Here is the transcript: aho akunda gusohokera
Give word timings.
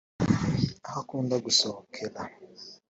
aho 0.87 0.97
akunda 1.01 1.35
gusohokera 1.45 2.21